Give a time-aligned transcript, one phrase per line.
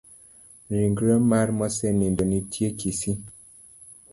[0.69, 3.17] Rigre mar mosenindo nitie kisii.